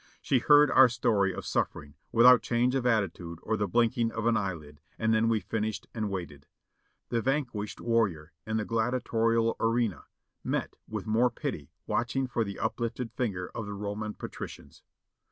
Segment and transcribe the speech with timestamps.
[0.19, 4.35] She heard our story of suffering, without change of attitude or the blinking of an
[4.35, 6.47] eyelid, and then we finished and waited.
[7.09, 10.05] The van quished warrior in the gladiatorial arena
[10.43, 14.81] met with more pity watching for the uplifted finger of the Roman patricians.